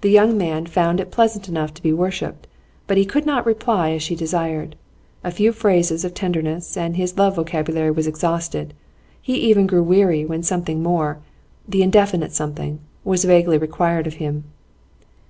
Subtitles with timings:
[0.00, 2.46] The young man found it pleasant enough to be worshipped,
[2.86, 4.76] but he could not reply as she desired.
[5.22, 8.72] A few phrases of tenderness, and his love vocabulary was exhausted;
[9.20, 11.18] he even grew weary when something more
[11.68, 14.44] the indefinite something was vaguely required of him.